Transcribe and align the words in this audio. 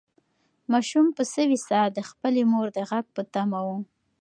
ماشوم 0.71 1.07
په 1.17 1.23
سوې 1.33 1.57
ساه 1.67 1.87
د 1.97 1.99
خپلې 2.09 2.41
مور 2.51 2.67
د 2.77 2.79
غږ 2.89 3.05
په 3.15 3.21
تمه 3.33 3.59
و. 3.65 3.67